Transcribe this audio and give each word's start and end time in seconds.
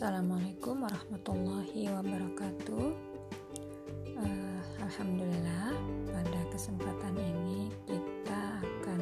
Assalamualaikum 0.00 0.80
warahmatullahi 0.80 1.92
wabarakatuh. 1.92 2.88
Uh, 4.16 4.60
Alhamdulillah, 4.80 5.76
pada 6.08 6.40
kesempatan 6.48 7.20
ini 7.20 7.68
kita 7.84 8.64
akan 8.64 9.00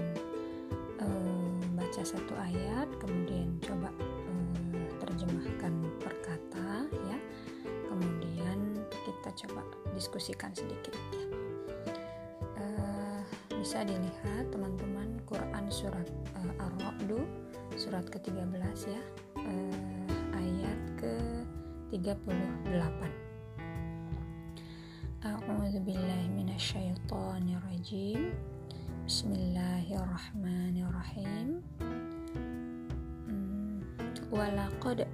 uh, 0.98 1.54
baca 1.78 2.02
satu 2.02 2.34
ayat, 2.42 2.90
kemudian 2.98 3.46
coba 3.62 3.94
uh, 3.94 4.90
terjemahkan 5.06 5.86
per 6.02 6.18
kata, 6.18 6.90
ya. 6.90 7.18
Kemudian 7.62 8.82
kita 8.90 9.30
coba 9.46 9.62
diskusikan 9.94 10.50
sedikit. 10.50 10.98
Ya. 11.14 11.26
Uh, 12.58 13.22
bisa 13.54 13.86
dilihat 13.86 14.50
teman-teman 14.50 15.14
Quran 15.30 15.62
surat 15.70 16.10
uh, 16.34 16.58
Ar-Ra'd 16.58 17.22
surat 17.78 18.02
ke-13 18.10 18.90
ya. 18.90 19.02
Uh, 19.38 19.97
ke-38 21.88 23.00
A'udzu 25.24 25.80
billahi 25.80 26.28
minasyaitonir 26.36 27.64
rajim 27.64 28.36
Bismillahirrahmanirrahim. 29.08 31.64
Hmm. 33.24 33.80
Walaqad 34.28 35.08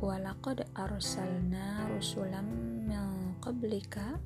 Walaqad 0.00 0.64
arsalna 0.72 1.84
rusulam 1.92 2.48
min 2.88 3.36
qablika 3.44 4.16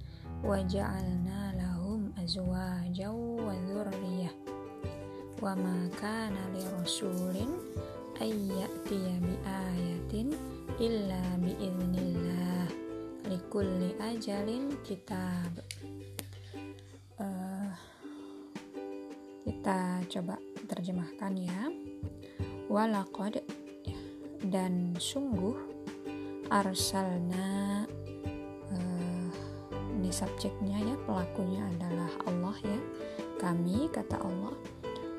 wa 0.46 0.62
ja'alna 0.62 1.58
lahum 1.58 2.14
azwajan 2.14 3.18
wa 3.34 3.50
dzurriyyah 3.66 4.30
wa 5.42 5.58
ma 5.58 5.90
kana 5.98 6.54
li 6.54 6.62
rasulin 6.70 7.50
ayyatiya 8.22 9.18
bi 9.18 9.34
ayatin 9.42 10.53
illa 10.82 11.22
bi 11.38 11.54
iznillah 11.54 12.66
likulli 13.30 13.94
ajalin 14.02 14.74
kitab. 14.82 15.62
Uh, 17.14 17.70
kita 19.46 20.02
coba 20.10 20.34
terjemahkan 20.66 21.32
ya. 21.38 21.70
Walakod 22.66 23.38
dan 24.50 24.98
sungguh 24.98 25.54
arsalna 26.50 27.86
uh, 28.74 29.30
ini 29.94 30.10
subjeknya 30.10 30.82
ya 30.82 30.96
pelakunya 31.06 31.62
adalah 31.70 32.10
Allah 32.26 32.56
ya. 32.66 32.80
Kami 33.38 33.86
kata 33.94 34.18
Allah 34.18 34.54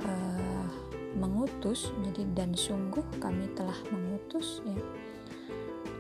uh, 0.03 0.67
mengutus 1.15 1.95
jadi 2.11 2.27
dan 2.35 2.51
sungguh 2.51 3.07
kami 3.23 3.47
telah 3.55 3.77
mengutus 3.87 4.59
ya 4.67 4.75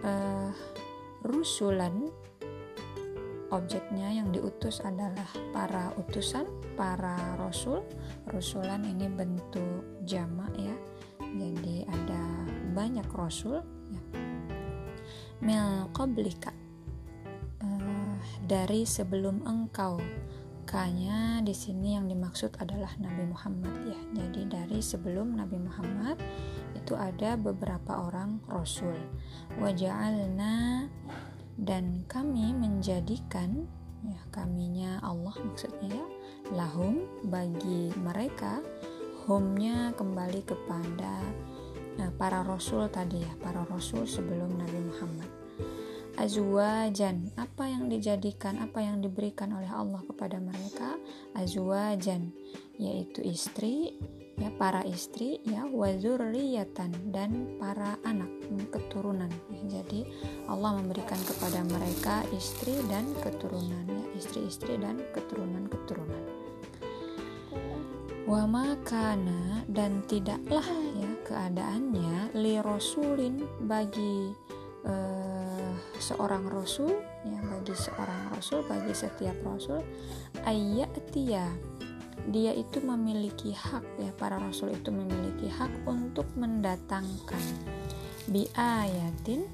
uh, 0.05 0.49
rusulan 1.25 2.13
objeknya 3.49 4.09
yang 4.13 4.29
diutus 4.29 4.81
adalah 4.85 5.27
para 5.49 5.93
utusan 5.97 6.45
para 6.77 7.17
rasul. 7.41 7.81
Rusulan 8.29 8.85
ini 8.85 9.09
bentuk 9.09 10.05
jamak 10.05 10.53
ya. 10.57 10.75
Jadi 11.19 11.83
ada 11.89 12.23
banyak 12.73 13.07
rasul 13.11 13.61
ya. 13.89 14.01
Mil 15.41 15.89
qablika. 15.91 16.53
Uh, 17.59 18.15
dari 18.45 18.85
sebelum 18.85 19.41
engkau. 19.43 19.97
Kanya 20.65 21.45
di 21.45 21.53
sini 21.53 21.93
yang 21.93 22.09
dimaksud 22.09 22.57
adalah 22.57 22.89
Nabi 22.97 23.29
Muhammad 23.29 23.85
ya. 23.85 23.99
Jadi 24.17 24.49
dari 24.49 24.79
sebelum 24.81 25.37
Nabi 25.37 25.61
Muhammad 25.61 26.17
itu 26.85 26.93
ada 26.93 27.33
beberapa 27.33 28.05
orang 28.05 28.37
rasul. 28.45 28.93
Waja'alna 29.57 30.85
dan 31.57 32.05
kami 32.05 32.53
menjadikan 32.53 33.65
ya 34.05 34.21
kaminya 34.29 35.01
Allah 35.01 35.33
maksudnya 35.33 35.97
ya 35.97 36.05
lahum 36.53 37.09
bagi 37.25 37.89
mereka 37.97 38.61
humnya 39.25 39.89
kembali 39.97 40.45
kepada 40.45 41.25
nah, 41.97 42.13
para 42.13 42.45
rasul 42.45 42.85
tadi 42.85 43.25
ya 43.25 43.33
para 43.41 43.65
rasul 43.65 44.05
sebelum 44.05 44.53
Nabi 44.53 44.79
Muhammad 44.85 45.31
azwajan 46.21 47.33
apa 47.33 47.65
yang 47.65 47.89
dijadikan 47.89 48.61
apa 48.61 48.85
yang 48.85 49.01
diberikan 49.01 49.57
oleh 49.57 49.71
Allah 49.73 50.05
kepada 50.05 50.37
mereka 50.37 51.01
azwajan 51.33 52.29
yaitu 52.77 53.25
istri 53.25 53.97
ya 54.35 54.51
para 54.59 54.83
istri 54.83 55.39
ya 55.47 55.63
wazurriyatan 55.67 56.91
dan 57.15 57.55
para 57.55 57.95
anak 58.03 58.27
keturunan. 58.71 59.31
Ya, 59.51 59.81
jadi 59.81 60.03
Allah 60.51 60.79
memberikan 60.79 61.19
kepada 61.23 61.63
mereka 61.63 62.23
istri 62.35 62.75
dan 62.91 63.07
keturunan 63.23 63.87
ya 63.87 64.03
istri-istri 64.15 64.75
dan 64.79 64.99
keturunan-keturunan. 65.15 66.23
Wa 68.25 68.43
makana 68.49 69.61
dan 69.69 70.01
tidaklah 70.09 70.65
ya 70.97 71.11
keadaannya 71.29 72.33
li 72.33 72.57
rasulin 72.57 73.45
bagi 73.69 74.33
uh, 74.81 75.71
seorang 76.01 76.49
rasul 76.49 76.89
ya 77.21 77.39
bagi 77.45 77.75
seorang 77.77 78.33
rasul 78.33 78.65
bagi 78.65 78.93
setiap 78.97 79.37
rasul 79.45 79.81
ayatia 80.45 81.53
dia 82.29 82.55
itu 82.55 82.81
memiliki 82.81 83.53
hak 83.53 83.85
ya 84.01 84.11
para 84.17 84.41
rasul 84.41 84.73
itu 84.73 84.89
memiliki 84.89 85.51
hak 85.51 85.71
untuk 85.85 86.25
mendatangkan. 86.33 87.43
Bi 88.25 88.49
ayatin 88.57 89.45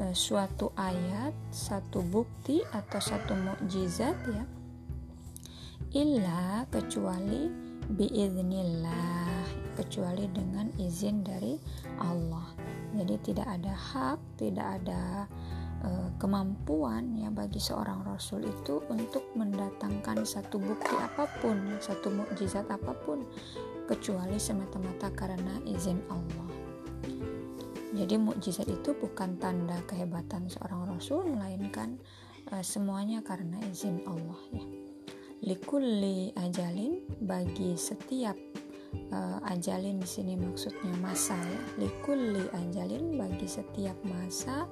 uh, 0.00 0.14
suatu 0.16 0.72
ayat 0.76 1.36
satu 1.52 2.00
bukti 2.00 2.64
atau 2.72 3.00
satu 3.00 3.36
mukjizat 3.36 4.16
ya. 4.32 4.44
Illa 5.92 6.64
kecuali 6.72 7.48
biiznillah 7.86 9.44
kecuali 9.76 10.24
dengan 10.32 10.72
izin 10.80 11.20
dari 11.20 11.54
Allah. 12.00 12.48
Jadi 12.96 13.14
tidak 13.32 13.46
ada 13.60 13.76
hak 13.76 14.18
tidak 14.40 14.66
ada 14.80 15.28
kemampuan 16.16 17.12
ya 17.14 17.28
bagi 17.28 17.60
seorang 17.60 18.02
rasul 18.02 18.42
itu 18.42 18.80
untuk 18.88 19.30
mendatangkan 19.36 20.24
satu 20.24 20.56
bukti 20.56 20.96
apa 20.96 21.28
pun 21.44 21.76
satu 21.78 22.08
mukjizat 22.08 22.66
apa 22.72 22.96
pun 23.04 23.22
kecuali 23.86 24.40
semata-mata 24.40 25.12
karena 25.12 25.60
izin 25.68 26.00
Allah. 26.10 26.50
Jadi 27.96 28.20
mukjizat 28.20 28.68
itu 28.68 28.92
bukan 28.92 29.40
tanda 29.40 29.80
kehebatan 29.88 30.52
seorang 30.52 30.84
rasul 30.84 31.24
melainkan 31.32 31.96
uh, 32.52 32.60
semuanya 32.60 33.24
karena 33.24 33.56
izin 33.72 34.04
Allah 34.04 34.40
ya. 34.52 34.64
Likulli 35.46 36.32
ajalin 36.36 37.04
bagi 37.24 37.76
setiap 37.76 38.34
uh, 39.12 39.38
ajalin 39.50 39.98
di 40.00 40.08
sini 40.08 40.34
maksudnya 40.34 40.92
masa 40.98 41.36
ya 41.36 41.60
likulli 41.86 42.46
ajalin 42.52 43.18
bagi 43.18 43.46
setiap 43.46 43.96
masa 44.06 44.66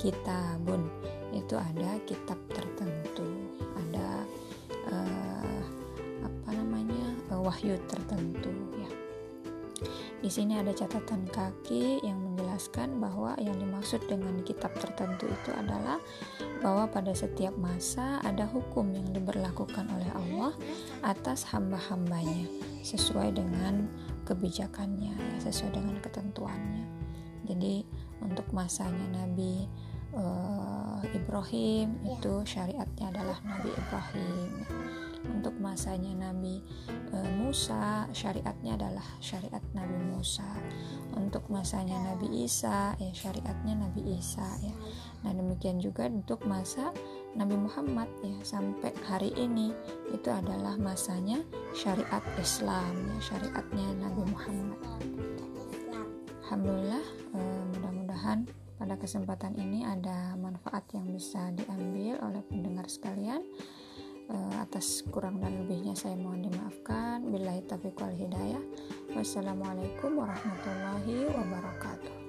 kitabun 0.00 0.88
itu 1.34 1.54
ada 1.54 1.98
kitab 2.08 2.38
tertentu 2.50 3.26
ada 3.76 4.24
uh, 4.90 5.62
apa 6.22 6.48
namanya 6.54 7.06
uh, 7.30 7.42
wahyu 7.42 7.78
tertentu 7.86 8.52
ya. 8.78 8.90
Di 10.16 10.32
sini 10.32 10.56
ada 10.56 10.72
catatan 10.72 11.28
kaki 11.28 12.00
yang 12.00 12.16
menjelaskan 12.18 12.98
bahwa 12.98 13.36
yang 13.36 13.54
dimaksud 13.60 14.00
dengan 14.08 14.40
kitab 14.42 14.72
tertentu 14.80 15.28
itu 15.28 15.50
adalah 15.52 16.00
bahwa 16.64 16.88
pada 16.88 17.12
setiap 17.12 17.52
masa 17.60 18.18
ada 18.24 18.48
hukum 18.48 18.90
yang 18.96 19.06
diberlakukan 19.12 19.86
oleh 19.92 20.10
Allah 20.16 20.52
atas 21.04 21.44
hamba-hambanya 21.52 22.48
sesuai 22.86 23.34
dengan 23.34 23.90
kebijakannya 24.22 25.14
ya 25.18 25.38
sesuai 25.42 25.74
dengan 25.74 25.98
ketentuannya. 25.98 26.86
Jadi 27.46 27.82
untuk 28.22 28.46
masanya 28.54 29.22
Nabi 29.22 29.66
uh, 30.14 30.98
Ibrahim 31.14 31.98
itu 32.06 32.42
syariatnya 32.46 33.10
adalah 33.10 33.38
Nabi 33.42 33.70
Ibrahim. 33.74 34.50
Untuk 35.26 35.58
masanya 35.58 36.30
Nabi 36.30 36.62
e, 37.10 37.16
Musa 37.34 38.06
syariatnya 38.14 38.78
adalah 38.78 39.02
syariat 39.18 39.58
Nabi 39.74 39.98
Musa. 40.14 40.46
Untuk 41.18 41.50
masanya 41.50 42.14
Nabi 42.14 42.46
Isa 42.46 42.94
ya 42.94 43.10
syariatnya 43.10 43.74
Nabi 43.74 44.06
Isa 44.14 44.46
ya. 44.62 44.70
Nah 45.26 45.34
demikian 45.34 45.82
juga 45.82 46.06
untuk 46.06 46.46
masa 46.46 46.94
Nabi 47.36 47.56
Muhammad 47.60 48.08
ya 48.24 48.40
sampai 48.40 48.90
hari 49.04 49.30
ini. 49.36 49.70
Itu 50.10 50.32
adalah 50.32 50.80
masanya 50.80 51.44
syariat 51.76 52.24
Islam 52.40 52.92
ya 53.12 53.18
syariatnya 53.20 53.86
Nabi 54.00 54.22
Muhammad. 54.24 54.80
Alhamdulillah 56.46 57.04
e, 57.36 57.38
mudah-mudahan 57.76 58.48
pada 58.80 58.94
kesempatan 58.96 59.52
ini 59.60 59.84
ada 59.84 60.32
manfaat 60.40 60.88
yang 60.96 61.12
bisa 61.12 61.52
diambil 61.52 62.16
oleh 62.24 62.42
pendengar 62.48 62.88
sekalian. 62.88 63.44
Uh, 64.26 64.58
atas 64.58 65.06
kurang 65.14 65.38
dan 65.38 65.54
lebihnya 65.62 65.94
saya 65.94 66.18
mohon 66.18 66.42
dimaafkan. 66.42 67.30
Billahi 67.30 67.62
taufiq 67.62 67.94
wal 67.94 68.10
hidayah. 68.10 68.58
Wassalamualaikum 69.14 70.18
warahmatullahi 70.18 71.30
wabarakatuh 71.30 72.25